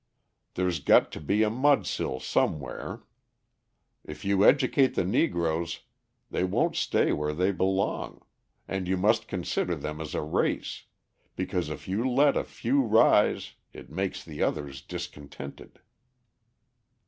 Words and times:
There's 0.55 0.79
got 0.79 1.11
to 1.11 1.19
be 1.19 1.43
a 1.43 1.51
mudsill 1.51 2.19
somewhere. 2.19 3.03
If 4.03 4.25
you 4.25 4.43
educate 4.43 4.95
the 4.95 5.03
Negroes 5.05 5.81
they 6.31 6.43
won't 6.43 6.75
stay 6.75 7.11
where 7.13 7.33
they 7.33 7.51
belong; 7.51 8.23
and 8.67 8.87
you 8.87 8.97
must 8.97 9.27
consider 9.27 9.75
them 9.75 10.01
as 10.01 10.15
a 10.15 10.23
race, 10.23 10.85
because 11.35 11.69
if 11.69 11.87
you 11.87 12.03
let 12.03 12.35
a 12.35 12.43
few 12.43 12.81
rise 12.81 13.53
it 13.73 13.91
makes 13.91 14.23
the 14.23 14.41
others 14.41 14.81
discontented." 14.81 15.79